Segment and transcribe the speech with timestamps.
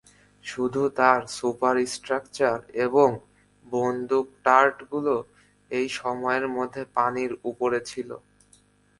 [0.45, 2.57] শুধু তার সুপারস্ট্রাকচার
[2.85, 3.09] এবং
[3.67, 5.15] বন্দুক টার্টগুলো
[5.71, 8.09] এই সময়ের মধ্যে পানির উপরে ছিল।